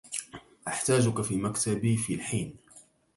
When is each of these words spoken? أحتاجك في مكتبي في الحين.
أحتاجك 0.67 1.21
في 1.21 1.35
مكتبي 1.37 1.97
في 1.97 2.13
الحين. 2.15 2.55